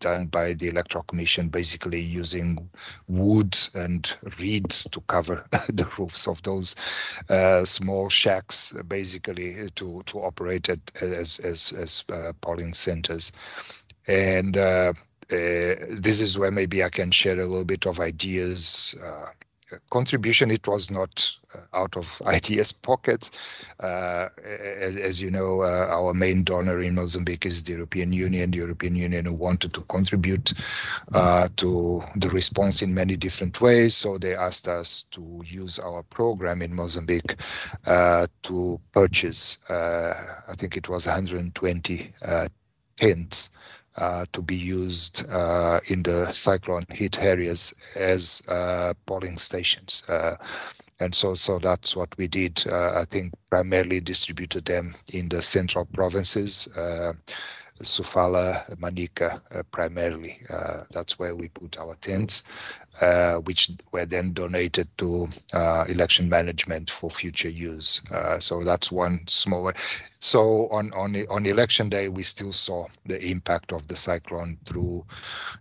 [0.00, 2.70] done by the Electoral Commission, basically using
[3.08, 6.76] wood and reed to cover the roofs of those
[7.30, 12.04] uh, small shacks, basically to to operate it as as as
[12.40, 13.32] polling centers
[14.06, 14.92] and uh,
[15.32, 18.94] uh, this is where maybe I can share a little bit of IDEA's.
[19.74, 23.30] Uh, contribution it was not uh, out of IDEA's pockets.
[23.80, 28.50] Uh, as, as, you know uh, our main donor in mozambique is the european union
[28.50, 30.52] the european union wanted to contribute
[31.56, 33.96] to the response in many different ways.
[33.96, 37.36] So they asked us to use our program in mozambique
[37.84, 42.12] to purchase i think it was 120
[42.96, 43.50] tents
[43.96, 50.02] uh, to be used uh, in the cyclone hit areas as uh, polling stations.
[51.00, 52.64] and so, so that's what we did.
[52.70, 56.68] I think primarily distributed them in the central provinces.
[57.82, 60.40] Sofala, Manica, uh, primarily.
[60.48, 62.44] Uh, that's where we put our tents,
[63.00, 65.28] uh, which were then donated to
[65.88, 68.00] election management for future use.
[68.38, 69.72] so that's one small.
[70.20, 75.04] So on on on election day, we still saw the impact of the cyclone through,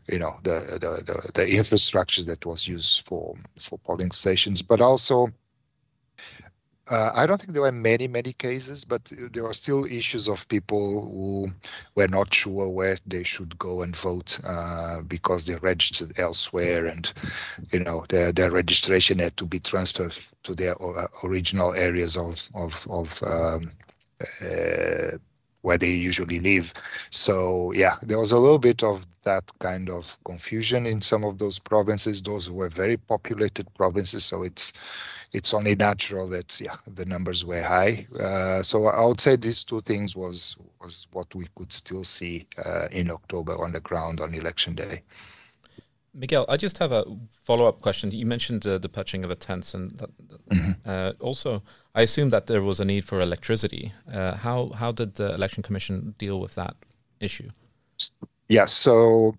[0.10, 4.80] you know, the the the, the infrastructure that was used for for polling stations, but
[4.80, 5.28] also
[6.93, 10.47] uh, I don't think there were many, many cases, but there are still issues of
[10.47, 11.47] people who
[11.95, 17.12] were not sure where they should go and vote uh, because they're registered elsewhere, and
[17.71, 20.75] you know their their registration had to be transferred to their
[21.23, 23.23] original areas of of of.
[23.23, 23.71] Um,
[24.41, 25.17] uh,
[25.63, 26.73] where they usually live.
[27.10, 31.38] So yeah, there was a little bit of that kind of confusion in some of
[31.38, 32.21] those provinces.
[32.21, 34.73] Those were very populated provinces, so it's
[35.34, 38.08] it's only natural that yeah the numbers were high.
[38.19, 42.48] Uh, so I would say these two things was was what we could still see
[42.63, 45.02] uh, in October on the ground on election day.
[46.15, 48.12] Miguel, I just have a follow up question.
[48.12, 50.10] You mentioned uh, the patching of the tents, and that,
[50.50, 51.26] mm-hmm.
[51.26, 51.63] also
[51.96, 53.93] I assume that there was a need for electricity.
[54.12, 56.76] Uh, how how did the election commission deal with that
[57.19, 57.50] issue?
[58.50, 59.36] Yeah, so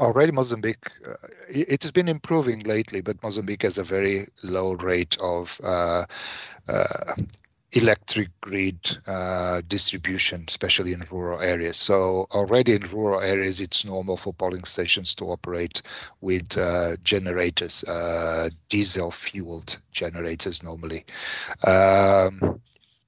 [0.00, 1.14] already Mozambique, uh,
[1.48, 6.04] it, has been improving lately, but Mozambique has a very low rate of uh,
[6.68, 7.14] uh,
[7.72, 11.76] electric grid uh, distribution, especially in rural areas.
[11.76, 15.82] So already in rural areas, it's normal for polling stations to operate
[16.20, 21.04] with uh, generators, uh, diesel-fueled generators normally.
[21.66, 22.60] Um,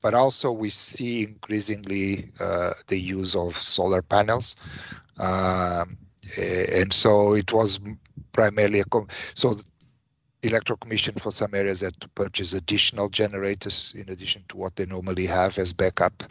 [0.03, 2.29] but also we see increasingly
[2.89, 4.57] the use of solar panels.
[5.19, 5.97] Um,
[6.39, 7.81] and so it was
[8.33, 9.57] primarily a com- so
[10.43, 14.87] electoral commission for some areas had to purchase additional generators in addition to what they
[14.87, 16.25] normally have as backup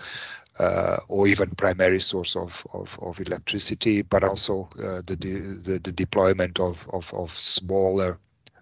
[0.59, 5.15] uh, or even primary source of, of, of electricity, but also uh, the,
[5.63, 8.19] the, the deployment of, of, of smaller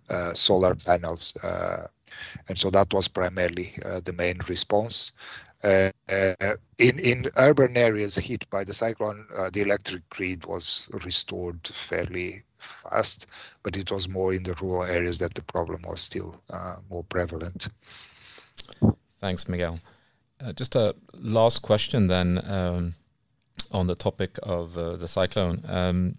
[0.10, 1.36] uh, solar panels.
[1.38, 1.88] Uh,
[2.48, 5.14] and so that was primarily uh, the main response.
[5.64, 5.92] Uh,
[6.78, 13.28] in in urban areas hit by the cyclone, the electric grid was restored fairly fast,
[13.64, 17.04] but it was more in the rural areas that the problem was still uh, more
[17.04, 17.70] prevalent.
[19.20, 19.80] Thanks, Miguel.
[20.42, 22.94] Uh, just a last question then um,
[23.72, 25.62] on the topic of uh, the cyclone.
[25.68, 26.16] Um,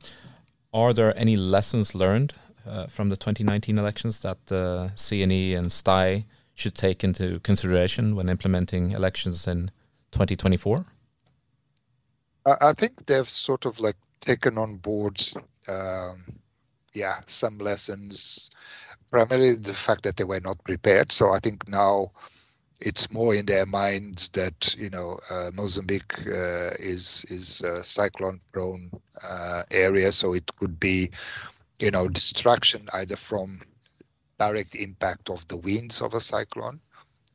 [0.72, 2.34] are there any lessons learned
[2.66, 6.26] uh, from the 2019 elections that the CNE and STAI
[6.60, 9.70] should take into consideration when implementing elections in
[10.12, 10.84] 2024?
[12.46, 15.20] I think they've sort of like taken on board,
[15.68, 16.24] um,
[16.94, 18.50] yeah, some lessons.
[19.10, 21.12] Primarily the fact that they were not prepared.
[21.12, 22.12] So I think now
[22.80, 28.40] it's more in their minds that you know uh, Mozambique uh, is is a cyclone
[28.52, 28.90] prone
[29.22, 31.10] uh, area, so it could be
[31.78, 33.60] you know destruction either from
[34.40, 36.80] direct impact of the winds of a cyclone,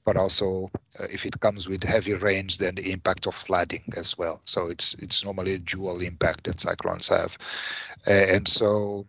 [0.06, 4.18] but also uh, if it comes with heavy rains, then the impact of flooding as
[4.18, 4.42] well.
[4.46, 7.38] So it's it's normally a dual impact that cyclones have,
[8.08, 9.06] and so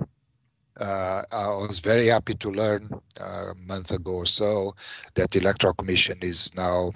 [0.80, 2.90] uh, I was very happy to learn
[3.20, 4.74] uh, a month ago or so
[5.14, 6.92] that the Electoral Commission is now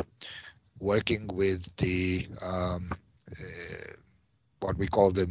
[0.80, 2.90] working with the um,
[3.32, 3.92] uh,
[4.60, 5.26] what we call the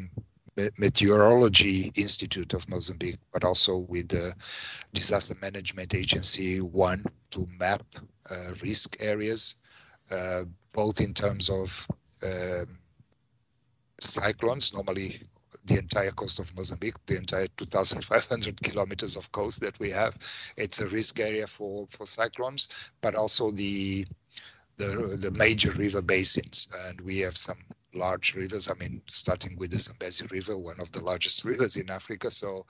[0.78, 4.34] Meteorology Institute of Mozambique, but also with the
[4.93, 7.84] Disaster Management Agency one to map
[8.30, 9.55] uh, risk areas,
[10.12, 11.88] uh, both in terms of
[12.24, 12.80] um,
[13.99, 15.22] cyclones, normally
[15.66, 20.18] the entire coast of Mozambique, the entire 2,500 kilometers of coast that we have.
[20.57, 22.70] It's a risk area for, for cyclones,
[23.01, 24.05] but also the,
[24.78, 26.68] the, the major river basins.
[26.88, 27.57] And we have some
[27.94, 28.70] large rivers.
[28.70, 32.30] I mean, starting with the Zambezi River, one of the largest rivers in Africa.
[32.30, 32.66] So,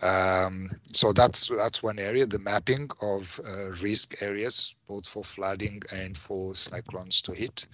[0.00, 2.26] um, so that's that's one area.
[2.26, 7.66] The mapping of uh, risk areas, both for flooding and for cyclones to hit,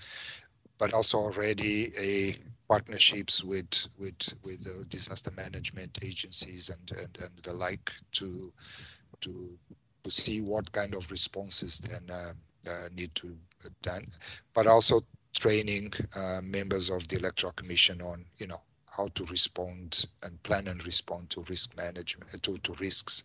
[0.78, 2.36] but also already a
[2.68, 8.52] partnerships with with with the disaster management agencies and, and, and the like to
[9.20, 9.58] to
[10.04, 12.32] to see what kind of responses then uh,
[12.68, 14.06] uh, need to be done,
[14.54, 15.00] but also
[15.34, 18.60] training uh, members of the electoral commission on you know
[18.90, 23.22] how to respond and plan and respond to risk management to, to risks.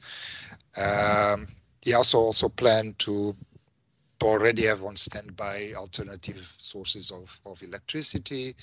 [0.77, 1.47] Um,
[1.81, 3.35] he also also plan to
[4.21, 8.55] already have on standby alternative sources of, of electricity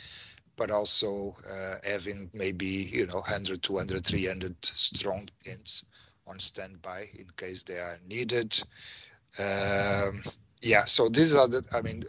[0.57, 5.85] but also uh, having maybe you know 100 200 300 strong tents
[6.27, 8.63] on standby in case they are needed
[9.39, 10.23] um,
[10.63, 12.05] yeah so these are the i mean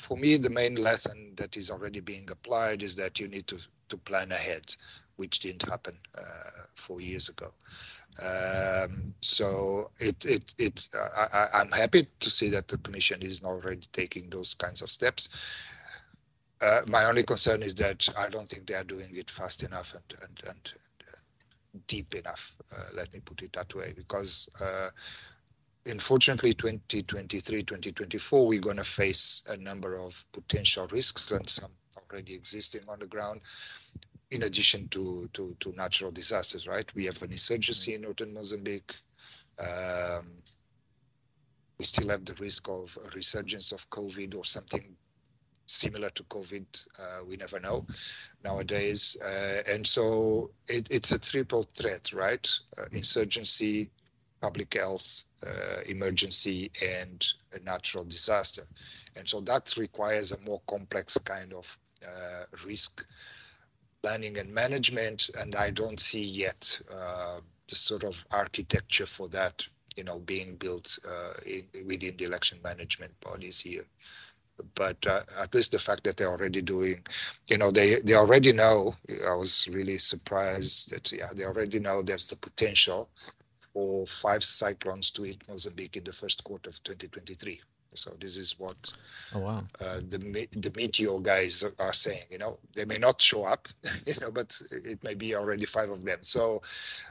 [0.00, 3.58] for me the main lesson that is already being applied is that you need to
[3.88, 4.74] to plan ahead
[5.16, 7.52] which didn't happen uh, four years ago
[8.18, 10.88] um, so it it it
[11.32, 15.28] I, I'm happy to see that the commission is already taking those kinds of steps.
[16.60, 19.94] Uh, my only concern is that I don't think they are doing it fast enough
[19.94, 20.72] and and, and,
[21.74, 22.56] and deep enough.
[22.76, 24.88] Uh, let me put it that way, because uh,
[25.86, 32.34] unfortunately, 2023, 2024, we're going to face a number of potential risks and some already
[32.34, 33.40] existing on the ground.
[34.30, 36.90] In addition to, to, to natural disasters, right?
[36.94, 38.94] We have an insurgency in northern Mozambique.
[39.58, 40.26] Um,
[41.78, 44.96] we still have the risk of a resurgence of COVID or something
[45.66, 46.86] similar to COVID.
[46.98, 47.86] Uh, we never know
[48.44, 49.16] nowadays.
[49.24, 52.48] Uh, and so it, it's a triple threat, right?
[52.78, 53.90] Uh, insurgency,
[54.40, 58.62] public health, uh, emergency, and a natural disaster.
[59.16, 63.06] And so that requires a more complex kind of uh, risk
[64.02, 65.30] planning and management.
[65.38, 69.66] And I don't see yet uh, the sort of architecture for that,
[69.96, 70.98] you know, being built
[71.46, 73.84] in, within the election management bodies here
[74.74, 77.04] but uh, at least the fact that they're already doing,
[77.46, 78.94] you know, they they already know.
[79.26, 83.08] I was really surprised that yeah, they already know there's the potential
[83.72, 87.60] for five cyclones to hit Mozambique in the first quarter of 2023.
[87.94, 88.92] So this is what
[89.34, 89.64] oh, wow.
[89.84, 92.22] uh, the the meteor guys are saying.
[92.30, 93.66] You know, they may not show up,
[94.06, 96.18] you know, but it may be already five of them.
[96.22, 96.62] So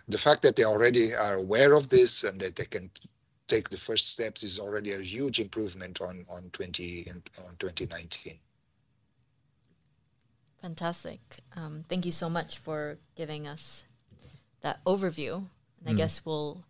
[0.07, 2.89] the fact that they already are aware of this and that they can
[3.49, 8.38] take the first steps is already a huge improvement on on 20 on 2019
[10.62, 11.20] fantastic
[11.55, 13.84] um, thank you so much for giving us
[14.62, 15.47] that overview
[15.80, 15.97] and i mm.
[15.97, 16.63] guess we'll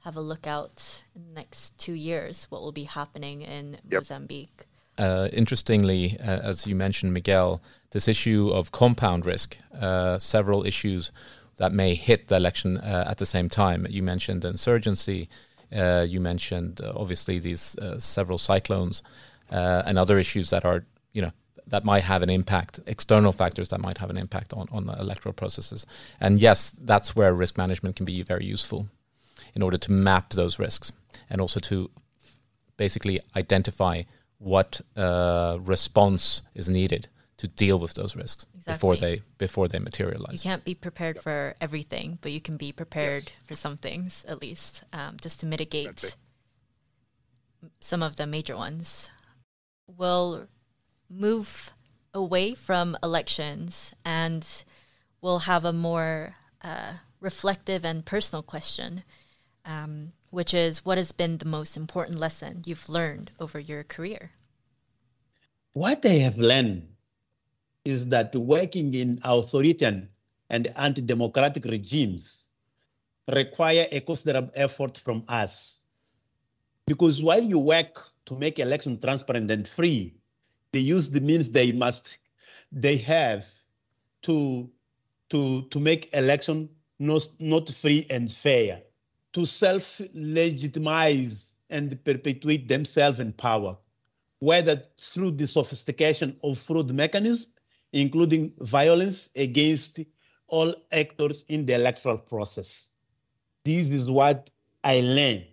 [0.00, 4.00] have a look out in the next two years what will be happening in yep.
[4.00, 4.66] mozambique
[4.98, 11.10] uh, interestingly, uh, as you mentioned, Miguel, this issue of compound risk, uh, several issues
[11.56, 13.86] that may hit the election uh, at the same time.
[13.88, 15.28] You mentioned insurgency,
[15.74, 19.02] uh, you mentioned uh, obviously these uh, several cyclones
[19.50, 21.32] and other issues that are, you know,
[21.72, 24.92] that might have an impact, external factors that might have an impact on, on the
[25.00, 25.86] electoral processes.
[26.20, 28.88] And yes, that's where risk management can be very useful
[29.54, 30.92] in order to map those risks
[31.30, 31.90] and also to
[32.76, 34.02] basically identify
[34.36, 37.08] what uh, response is needed
[37.38, 38.74] to deal with those risks exactly.
[38.74, 40.44] before they before they materialize.
[40.44, 43.34] You can't be prepared for everything, but you can be prepared yes.
[43.46, 46.16] for some things at least, um, just to mitigate
[47.80, 49.08] some of the major ones.
[49.86, 50.48] We'll
[51.12, 51.72] move
[52.14, 54.64] away from elections and
[55.20, 59.04] we'll have a more uh, reflective and personal question,
[59.64, 64.32] um, which is what has been the most important lesson you've learned over your career?
[65.72, 66.88] What I have learned
[67.84, 70.08] is that working in authoritarian
[70.50, 72.44] and anti democratic regimes
[73.32, 75.80] require a considerable effort from us.
[76.86, 80.14] Because while you work to make election transparent and free,
[80.72, 82.18] they use the means they must
[82.70, 83.44] they have
[84.22, 84.70] to
[85.30, 86.68] to to make election
[86.98, 88.82] not, not free and fair,
[89.32, 93.76] to self-legitimize and perpetuate themselves in power,
[94.38, 97.54] whether through the sophistication of fraud mechanisms,
[97.92, 99.98] including violence against
[100.46, 102.90] all actors in the electoral process.
[103.64, 104.50] This is what
[104.84, 105.46] I learned.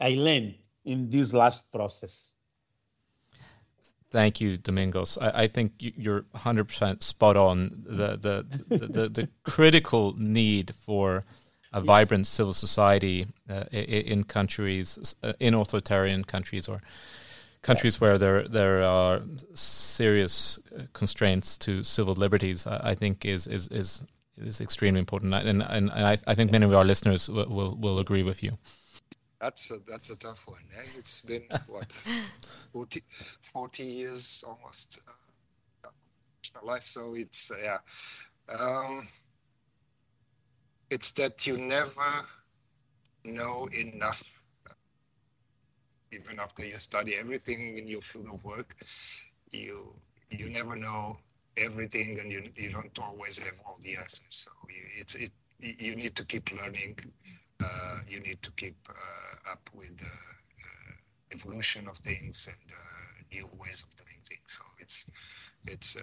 [0.00, 2.34] I learned in this last process.
[4.10, 5.18] Thank you, Domingos.
[5.18, 7.82] I, I think you're 100% spot on.
[7.86, 11.24] The the, the, the, the critical need for
[11.72, 16.82] a vibrant civil society uh, in countries, uh, in authoritarian countries, or
[17.62, 19.22] countries where there there are
[19.54, 20.58] serious
[20.92, 22.66] constraints to civil liberties.
[22.66, 24.02] I, I think is is is
[24.36, 27.76] is extremely important, and and, and I, I think many of our listeners will will,
[27.76, 28.58] will agree with you.
[29.40, 30.62] That's a that's a tough one.
[30.76, 30.98] Eh?
[30.98, 31.92] It's been what
[32.72, 33.02] 40,
[33.52, 35.90] 40 years almost uh,
[36.64, 36.84] life.
[36.84, 37.78] So it's uh, yeah,
[38.58, 39.02] um,
[40.90, 42.10] it's that you never
[43.24, 44.42] know enough.
[46.12, 48.74] Even after you study everything in your field of work,
[49.52, 49.94] you
[50.30, 51.18] you never know
[51.56, 54.26] everything, and you you don't always have all the answers.
[54.30, 55.30] So you, it's it
[55.60, 57.49] you need to keep learning uh,
[58.08, 60.92] you need to keep uh, up with the uh,
[61.32, 62.72] evolution of things and
[63.32, 64.58] new ways of doing things.
[64.58, 65.10] So it's
[65.66, 65.96] it's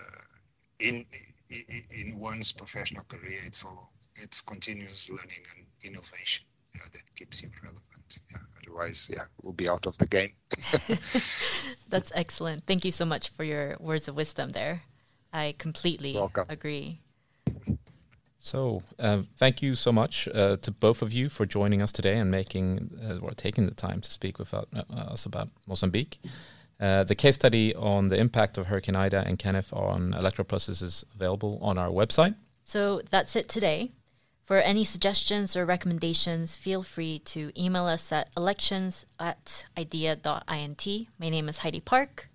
[0.79, 1.05] in
[1.49, 7.41] in one's professional career, it's all it's continuous learning and innovation you know, that keeps
[7.41, 8.19] you relevant.
[8.31, 10.33] Yeah, otherwise, yeah, we'll be out of the game.
[11.89, 12.65] That's excellent.
[12.65, 14.83] Thank you so much for your words of wisdom there.
[15.33, 17.01] I completely agree.
[18.47, 22.17] So, uh, thank you so much uh, to both of you for joining us today
[22.17, 26.17] and making uh, or taking the time to speak with uh, us about Mozambique.
[26.79, 30.81] Uh, the case study on the impact of Hurricane Idai and Kenneth on electoral processes
[30.81, 32.35] is available on our website.
[32.63, 33.91] So that's it today.
[34.45, 40.87] For any suggestions or recommendations, feel free to email us at elections at idea.int.
[41.19, 42.29] My name is Heidi Park.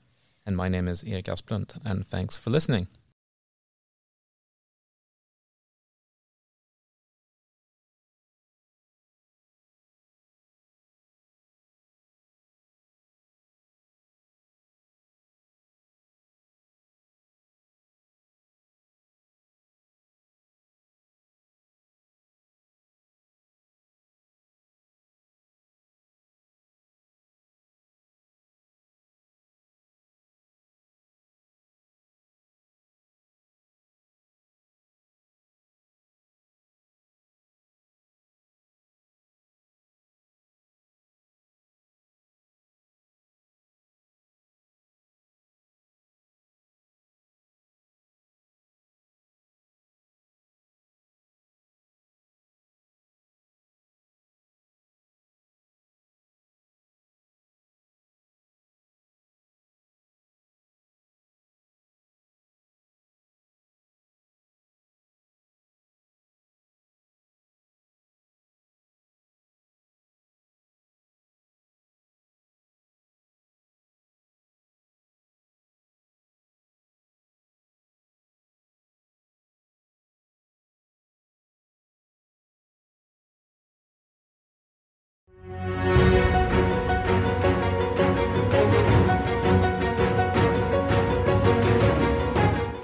[0.44, 2.88] And my name is Erik Asplund, and thanks for listening.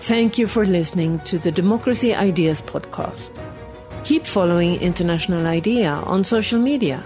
[0.08, 3.28] Thank you for listening to the Democracy Ideas podcast.
[4.04, 7.04] Keep following International IDEA on social media.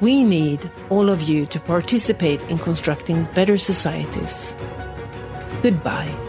[0.00, 4.54] We need all of you to participate in constructing better societies.
[5.60, 6.27] Goodbye.